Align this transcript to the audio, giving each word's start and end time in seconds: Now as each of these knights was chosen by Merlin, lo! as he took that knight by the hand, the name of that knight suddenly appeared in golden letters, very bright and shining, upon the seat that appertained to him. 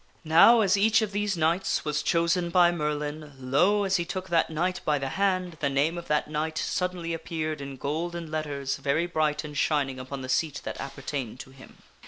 Now 0.25 0.61
as 0.61 0.77
each 0.77 1.03
of 1.03 1.11
these 1.11 1.37
knights 1.37 1.85
was 1.85 2.01
chosen 2.01 2.49
by 2.49 2.71
Merlin, 2.71 3.33
lo! 3.37 3.83
as 3.83 3.97
he 3.97 4.03
took 4.03 4.29
that 4.29 4.49
knight 4.49 4.81
by 4.83 4.97
the 4.97 5.09
hand, 5.09 5.57
the 5.59 5.69
name 5.69 5.95
of 5.95 6.07
that 6.07 6.27
knight 6.27 6.57
suddenly 6.57 7.13
appeared 7.13 7.61
in 7.61 7.77
golden 7.77 8.31
letters, 8.31 8.77
very 8.77 9.05
bright 9.05 9.43
and 9.43 9.55
shining, 9.55 9.99
upon 9.99 10.21
the 10.23 10.27
seat 10.27 10.61
that 10.63 10.81
appertained 10.81 11.39
to 11.41 11.51
him. 11.51 11.83